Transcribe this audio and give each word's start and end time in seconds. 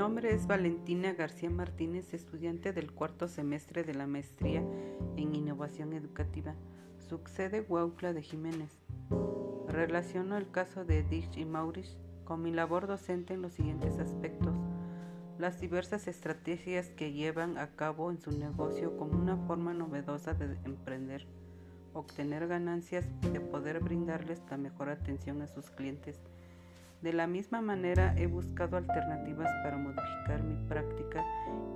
nombre 0.00 0.32
es 0.32 0.46
Valentina 0.46 1.12
García 1.12 1.50
Martínez, 1.50 2.14
estudiante 2.14 2.72
del 2.72 2.90
cuarto 2.90 3.28
semestre 3.28 3.84
de 3.84 3.92
la 3.92 4.06
maestría 4.06 4.64
en 5.18 5.34
innovación 5.34 5.92
educativa. 5.92 6.54
Sucede 7.06 7.60
Huautla 7.60 8.14
de 8.14 8.22
Jiménez. 8.22 8.70
Relaciono 9.68 10.38
el 10.38 10.50
caso 10.50 10.86
de 10.86 11.00
Edith 11.00 11.36
y 11.36 11.44
Maurice 11.44 11.98
con 12.24 12.40
mi 12.42 12.50
labor 12.50 12.86
docente 12.86 13.34
en 13.34 13.42
los 13.42 13.52
siguientes 13.52 13.98
aspectos. 13.98 14.54
Las 15.38 15.60
diversas 15.60 16.08
estrategias 16.08 16.88
que 16.88 17.12
llevan 17.12 17.58
a 17.58 17.76
cabo 17.76 18.10
en 18.10 18.22
su 18.22 18.30
negocio 18.30 18.96
como 18.96 19.18
una 19.18 19.36
forma 19.36 19.74
novedosa 19.74 20.32
de 20.32 20.56
emprender, 20.64 21.26
obtener 21.92 22.48
ganancias 22.48 23.04
y 23.20 23.28
de 23.28 23.40
poder 23.40 23.80
brindarles 23.80 24.40
la 24.50 24.56
mejor 24.56 24.88
atención 24.88 25.42
a 25.42 25.46
sus 25.46 25.68
clientes 25.68 26.18
de 27.02 27.12
la 27.14 27.26
misma 27.26 27.62
manera 27.62 28.14
he 28.18 28.26
buscado 28.26 28.76
alternativas 28.76 29.50
para 29.62 29.78
modificar 29.78 30.42
mi 30.42 30.56
práctica 30.68 31.24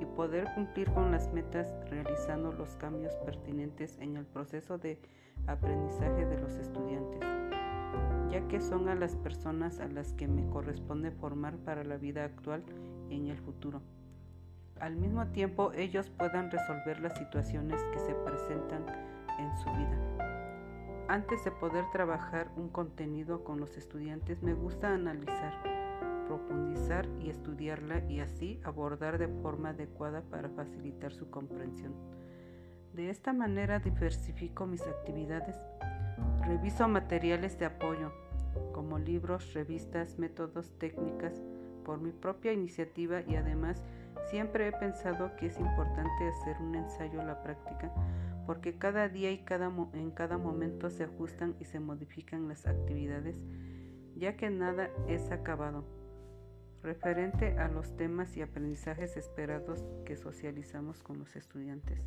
y 0.01 0.05
poder 0.05 0.47
cumplir 0.55 0.91
con 0.93 1.11
las 1.11 1.33
metas 1.33 1.73
realizando 1.89 2.53
los 2.53 2.77
cambios 2.77 3.15
pertinentes 3.25 3.97
en 4.01 4.17
el 4.17 4.27
proceso 4.27 4.77
de 4.77 5.01
aprendizaje 5.47 6.27
de 6.27 6.39
los 6.41 6.53
estudiantes, 6.57 7.21
ya 8.31 8.47
que 8.49 8.61
son 8.61 8.89
a 8.89 8.95
las 8.95 9.17
personas 9.17 9.81
a 9.81 9.89
las 9.89 10.13
que 10.13 10.29
me 10.29 10.47
corresponde 10.51 11.11
formar 11.11 11.57
para 11.57 11.85
la 11.85 11.97
vida 11.97 12.25
actual 12.25 12.63
y 13.09 13.17
en 13.17 13.29
el 13.29 13.39
futuro. 13.39 13.81
Al 14.79 14.97
mismo 14.97 15.27
tiempo 15.29 15.73
ellos 15.73 16.11
puedan 16.11 16.51
resolver 16.51 17.01
las 17.01 17.17
situaciones 17.17 17.83
que 17.93 17.99
se 18.01 18.15
presentan 18.15 18.85
en 19.39 19.57
su 19.57 19.71
vida. 19.71 20.44
Antes 21.07 21.45
de 21.45 21.51
poder 21.51 21.85
trabajar 21.93 22.51
un 22.57 22.71
contenido 22.71 23.45
con 23.45 23.61
los 23.61 23.77
estudiantes, 23.77 24.43
me 24.43 24.55
gusta 24.55 24.95
analizar, 24.95 25.53
profundizar 26.27 27.07
y 27.21 27.29
estudiarla 27.29 28.03
y 28.09 28.21
así 28.21 28.59
abordar 28.65 29.19
de 29.19 29.29
forma 29.29 29.71
adecuada 29.71 30.23
para 30.23 30.49
facilitar 30.49 31.13
su 31.13 31.29
comprensión. 31.29 31.93
De 32.95 33.11
esta 33.11 33.35
manera 33.35 33.81
diversifico 33.81 34.67
mis 34.67 34.81
actividades. 34.87 35.57
Reviso 36.47 36.89
materiales 36.89 37.59
de 37.59 37.67
apoyo, 37.67 38.11
como 38.73 38.99
libros, 38.99 39.53
revistas, 39.53 40.19
métodos, 40.19 40.73
técnicas, 40.79 41.43
por 41.85 42.01
mi 42.01 42.13
propia 42.13 42.53
iniciativa 42.53 43.21
y 43.21 43.37
además 43.37 43.83
siempre 44.31 44.69
he 44.69 44.73
pensado 44.73 45.37
que 45.37 45.47
es 45.47 45.59
importante 45.61 46.29
hacer 46.29 46.57
un 46.63 46.75
ensayo 46.77 47.21
a 47.21 47.25
la 47.25 47.43
práctica 47.43 47.93
porque 48.47 48.77
cada 48.77 49.09
día 49.09 49.31
y 49.31 49.39
cada 49.39 49.73
en 49.95 50.11
cada 50.11 50.39
momento 50.39 50.91
se 50.91 51.05
ajustan 51.05 51.57
y 51.61 51.65
se 51.65 51.81
modifican 51.81 52.49
las 52.49 52.67
actividades, 52.67 53.37
ya 54.17 54.37
que 54.37 54.51
nada 54.51 54.91
es 55.09 55.31
acabado. 55.31 55.85
Referente 56.83 57.59
a 57.59 57.69
los 57.69 57.97
temas 57.97 58.37
y 58.37 58.43
aprendizajes 58.43 59.17
esperados 59.17 59.83
que 60.05 60.17
socializamos 60.17 61.03
con 61.03 61.19
los 61.19 61.35
estudiantes. 61.35 61.99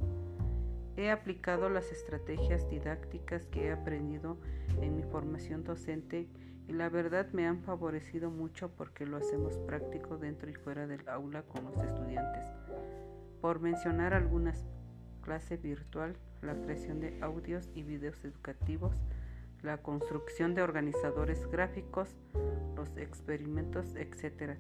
He 0.96 1.10
aplicado 1.12 1.70
las 1.70 1.92
estrategias 1.92 2.70
didácticas 2.70 3.46
que 3.48 3.66
he 3.66 3.72
aprendido 3.72 4.38
en 4.82 4.96
mi 4.96 5.04
formación 5.04 5.64
docente 5.64 6.28
y 6.68 6.74
la 6.74 6.90
verdad 6.90 7.28
me 7.32 7.48
han 7.48 7.62
favorecido 7.62 8.30
mucho 8.30 8.70
porque 8.76 9.06
lo 9.06 9.18
hacemos 9.18 9.58
práctico 9.60 10.18
dentro 10.18 10.50
y 10.50 10.54
fuera 10.54 10.86
del 10.86 11.08
aula 11.08 11.44
con 11.44 11.66
los 11.66 11.78
estudiantes. 11.78 12.46
Por 13.42 13.60
mencionar 13.60 14.14
algunas, 14.14 14.66
clase 15.28 15.58
virtual, 15.58 16.16
la 16.42 16.56
creación 16.56 17.02
de 17.02 17.20
audios 17.22 17.70
y 17.76 17.84
videos 17.84 18.24
educativos, 18.24 18.96
la 19.62 19.80
construcción 19.80 20.56
de 20.56 20.62
organizadores 20.62 21.46
gráficos, 21.52 22.16
los 22.78 22.96
experimentos, 22.96 23.94
etc. 23.98 24.58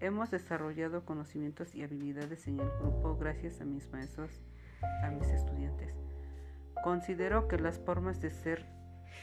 Hemos 0.00 0.32
desarrollado 0.32 1.04
conocimientos 1.04 1.76
y 1.76 1.84
habilidades 1.84 2.48
en 2.48 2.58
el 2.58 2.68
grupo 2.80 3.16
gracias 3.16 3.60
a 3.60 3.64
mis 3.64 3.88
maestros, 3.92 4.32
a 5.04 5.10
mis 5.10 5.28
estudiantes. 5.28 5.94
Considero 6.82 7.46
que 7.46 7.56
las 7.56 7.78
formas 7.78 8.20
de 8.20 8.30
ser 8.30 8.66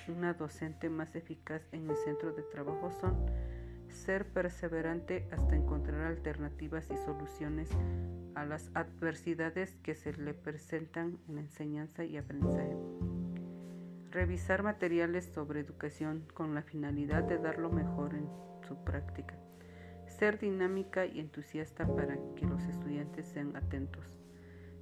una 0.08 0.34
docente 0.34 0.90
más 0.90 1.14
eficaz 1.18 1.62
en 1.74 1.88
mi 1.88 1.96
centro 2.06 2.32
de 2.32 2.44
trabajo 2.44 2.90
son 3.02 3.18
ser 3.94 4.26
perseverante 4.26 5.28
hasta 5.32 5.56
encontrar 5.56 6.02
alternativas 6.02 6.90
y 6.92 6.98
soluciones 6.98 7.70
a 8.36 8.46
las 8.46 8.70
adversidades 8.74 9.76
que 9.84 9.96
se 9.96 10.14
le 10.14 10.34
presentan 10.34 11.20
en 11.28 11.38
enseñanza 11.38 12.04
y 12.04 12.18
aprendizaje. 12.18 12.76
Revisar 14.12 14.64
materiales 14.64 15.26
sobre 15.26 15.60
educación 15.60 16.26
con 16.34 16.54
la 16.54 16.62
finalidad 16.62 17.24
de 17.24 17.38
dar 17.38 17.58
lo 17.58 17.70
mejor 17.70 18.14
en 18.16 18.28
su 18.68 18.84
práctica. 18.84 19.36
Ser 20.08 20.40
dinámica 20.40 21.06
y 21.06 21.20
entusiasta 21.20 21.88
para 21.88 22.18
que 22.36 22.46
los 22.46 22.64
estudiantes 22.64 23.26
sean 23.26 23.56
atentos. 23.56 24.18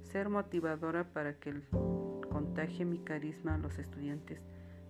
Ser 0.02 0.28
motivadora 0.28 1.04
para 1.12 1.34
que 1.34 1.62
contagie 2.30 2.84
mi 2.84 2.98
carisma 2.98 3.54
a 3.54 3.58
los 3.58 3.78
estudiantes 3.78 4.42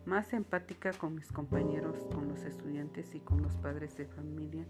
más 0.05 0.33
empática 0.33 0.93
con 0.93 1.15
mis 1.15 1.31
compañeros, 1.31 2.07
con 2.13 2.29
los 2.29 2.43
estudiantes 2.43 3.15
y 3.15 3.21
con 3.21 3.43
los 3.43 3.53
padres 3.57 3.97
de 3.97 4.07
familia, 4.07 4.65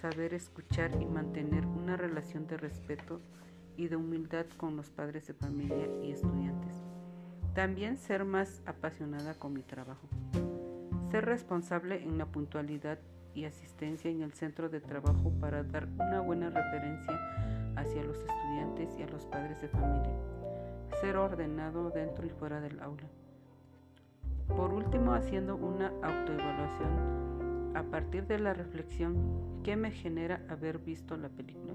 saber 0.00 0.34
escuchar 0.34 0.90
y 1.00 1.04
mantener 1.04 1.66
una 1.66 1.96
relación 1.96 2.46
de 2.46 2.56
respeto 2.56 3.20
y 3.76 3.88
de 3.88 3.96
humildad 3.96 4.46
con 4.56 4.76
los 4.76 4.90
padres 4.90 5.26
de 5.26 5.34
familia 5.34 5.88
y 6.02 6.12
estudiantes. 6.12 6.74
También 7.54 7.98
ser 7.98 8.24
más 8.24 8.62
apasionada 8.64 9.34
con 9.34 9.52
mi 9.52 9.62
trabajo. 9.62 10.08
Ser 11.10 11.26
responsable 11.26 12.02
en 12.02 12.16
la 12.16 12.26
puntualidad 12.26 12.98
y 13.34 13.44
asistencia 13.44 14.10
en 14.10 14.22
el 14.22 14.32
centro 14.32 14.70
de 14.70 14.80
trabajo 14.80 15.32
para 15.40 15.62
dar 15.62 15.86
una 15.98 16.20
buena 16.20 16.48
referencia 16.48 17.18
hacia 17.76 18.02
los 18.02 18.16
estudiantes 18.18 18.98
y 18.98 19.02
a 19.02 19.08
los 19.08 19.26
padres 19.26 19.60
de 19.60 19.68
familia. 19.68 20.16
Ser 21.00 21.16
ordenado 21.16 21.90
dentro 21.90 22.26
y 22.26 22.30
fuera 22.30 22.60
del 22.60 22.80
aula 22.80 23.08
por 24.56 24.72
último, 24.72 25.14
haciendo 25.14 25.56
una 25.56 25.88
autoevaluación 26.02 27.72
a 27.74 27.82
partir 27.84 28.26
de 28.26 28.38
la 28.38 28.54
reflexión 28.54 29.62
que 29.62 29.76
me 29.76 29.90
genera 29.90 30.44
haber 30.48 30.78
visto 30.78 31.16
la 31.16 31.28
película. 31.28 31.74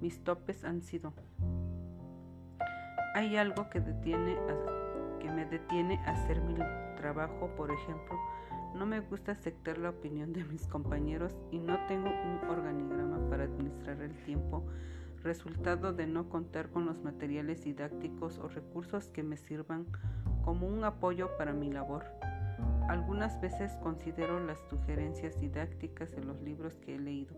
Mis 0.00 0.22
topes 0.22 0.64
han 0.64 0.82
sido 0.82 1.12
hay 3.16 3.36
algo 3.38 3.70
que 3.70 3.80
detiene 3.80 4.36
que 5.20 5.30
me 5.30 5.46
detiene 5.46 5.98
a 6.04 6.10
hacer 6.10 6.42
mi 6.42 6.54
trabajo, 6.96 7.48
por 7.56 7.70
ejemplo, 7.70 8.14
no 8.74 8.84
me 8.84 9.00
gusta 9.00 9.32
aceptar 9.32 9.78
la 9.78 9.88
opinión 9.88 10.34
de 10.34 10.44
mis 10.44 10.66
compañeros 10.66 11.34
y 11.50 11.58
no 11.58 11.78
tengo 11.86 12.10
un 12.10 12.46
organigrama 12.46 13.26
para 13.30 13.44
administrar 13.44 14.02
el 14.02 14.14
tiempo, 14.24 14.66
resultado 15.22 15.94
de 15.94 16.06
no 16.06 16.28
contar 16.28 16.68
con 16.68 16.84
los 16.84 17.02
materiales 17.02 17.64
didácticos 17.64 18.38
o 18.38 18.48
recursos 18.48 19.08
que 19.08 19.22
me 19.22 19.38
sirvan 19.38 19.86
como 20.46 20.68
un 20.68 20.84
apoyo 20.84 21.36
para 21.36 21.52
mi 21.52 21.72
labor. 21.72 22.04
Algunas 22.88 23.38
veces 23.40 23.72
considero 23.82 24.38
las 24.38 24.60
sugerencias 24.70 25.40
didácticas 25.40 26.12
de 26.12 26.22
los 26.22 26.40
libros 26.40 26.72
que 26.76 26.94
he 26.94 26.98
leído, 27.00 27.34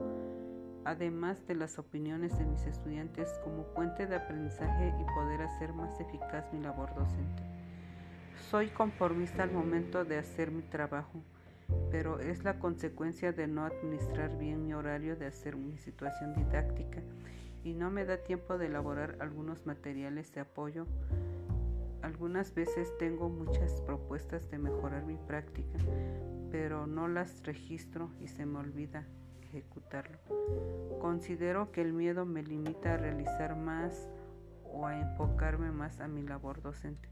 además 0.85 1.45
de 1.47 1.55
las 1.55 1.79
opiniones 1.79 2.39
de 2.39 2.45
mis 2.45 2.67
estudiantes 2.67 3.41
como 3.43 3.65
puente 3.69 4.07
de 4.07 4.17
aprendizaje 4.17 4.93
y 5.01 5.05
poder 5.15 5.41
hacer 5.41 5.73
más 5.73 5.99
eficaz 5.99 6.53
mi 6.53 6.61
labor 6.61 6.95
docente. 6.95 7.43
Soy 8.51 8.69
conformista 8.69 9.43
al 9.43 9.53
momento 9.53 10.05
de 10.05 10.19
hacer 10.19 10.51
mi 10.51 10.63
trabajo, 10.63 11.23
pero 11.91 12.21
es 12.21 12.45
la 12.45 12.59
consecuencia 12.59 13.33
de 13.33 13.47
no 13.47 13.65
administrar 13.65 14.37
bien 14.37 14.67
mi 14.67 14.75
horario 14.75 15.17
de 15.17 15.27
hacer 15.27 15.57
mi 15.57 15.79
situación 15.79 16.35
didáctica 16.35 17.01
y 17.65 17.73
no 17.73 17.91
me 17.91 18.05
da 18.05 18.19
tiempo 18.19 18.59
de 18.59 18.67
elaborar 18.67 19.17
algunos 19.21 19.65
materiales 19.65 20.31
de 20.35 20.43
apoyo 20.43 20.87
algunas 22.09 22.55
veces 22.55 22.97
tengo 22.97 23.29
muchas 23.29 23.83
propuestas 23.83 24.51
de 24.51 24.57
mejorar 24.57 25.05
mi 25.05 25.19
práctica, 25.19 25.79
pero 26.51 26.87
no 26.87 27.07
las 27.07 27.43
registro 27.45 28.11
y 28.19 28.29
se 28.29 28.47
me 28.47 28.59
olvida 28.59 29.07
ejecutarlo. 29.43 30.19
Considero 31.01 31.71
que 31.71 31.83
el 31.83 31.93
miedo 31.93 32.25
me 32.25 32.43
limita 32.43 32.95
a 32.95 32.97
realizar 32.97 33.57
más 33.57 34.09
o 34.65 34.87
a 34.87 34.99
enfocarme 34.99 35.71
más 35.71 36.01
a 36.01 36.09
mi 36.09 36.23
labor 36.23 36.63
docente. 36.63 37.11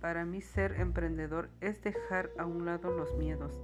Para 0.00 0.26
mí 0.26 0.42
ser 0.42 0.72
emprendedor 0.72 1.48
es 1.62 1.82
dejar 1.82 2.30
a 2.36 2.44
un 2.44 2.66
lado 2.66 2.90
los 2.90 3.16
miedos, 3.16 3.58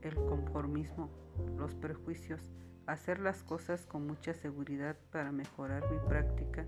el 0.00 0.14
conformismo, 0.14 1.10
los 1.58 1.74
prejuicios, 1.74 2.50
hacer 2.86 3.18
las 3.20 3.42
cosas 3.42 3.84
con 3.84 4.06
mucha 4.06 4.32
seguridad 4.32 4.96
para 5.12 5.32
mejorar 5.32 5.84
mi 5.92 5.98
práctica 6.08 6.64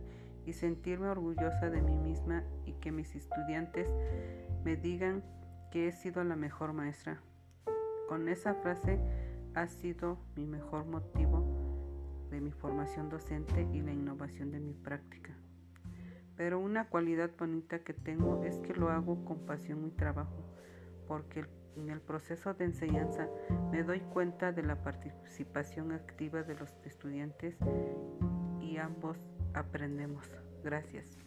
y 0.46 0.52
sentirme 0.52 1.08
orgullosa 1.08 1.70
de 1.70 1.82
mí 1.82 1.96
misma 1.96 2.44
y 2.64 2.74
que 2.74 2.92
mis 2.92 3.14
estudiantes 3.14 3.88
me 4.64 4.76
digan 4.76 5.22
que 5.70 5.88
he 5.88 5.92
sido 5.92 6.22
la 6.24 6.36
mejor 6.36 6.72
maestra. 6.72 7.20
Con 8.08 8.28
esa 8.28 8.54
frase 8.54 9.00
ha 9.54 9.66
sido 9.66 10.18
mi 10.36 10.46
mejor 10.46 10.84
motivo 10.84 12.26
de 12.30 12.40
mi 12.40 12.52
formación 12.52 13.08
docente 13.08 13.68
y 13.72 13.80
la 13.80 13.92
innovación 13.92 14.50
de 14.50 14.60
mi 14.60 14.72
práctica. 14.72 15.32
Pero 16.36 16.58
una 16.58 16.88
cualidad 16.88 17.30
bonita 17.38 17.80
que 17.80 17.92
tengo 17.92 18.42
es 18.42 18.58
que 18.60 18.74
lo 18.74 18.90
hago 18.90 19.24
con 19.24 19.46
pasión 19.46 19.82
mi 19.82 19.90
trabajo, 19.90 20.42
porque 21.06 21.46
En 21.76 21.88
el 21.88 22.00
proceso 22.00 22.52
de 22.52 22.66
enseñanza 22.66 23.28
me 23.70 23.82
doy 23.82 24.00
cuenta 24.00 24.52
de 24.52 24.62
la 24.62 24.82
participación 24.82 25.92
activa 25.92 26.42
de 26.42 26.54
los 26.54 26.70
estudiantes 26.84 27.56
y 28.60 28.76
ambos 28.76 29.16
aprendemos. 29.54 30.24
Gracias. 30.62 31.18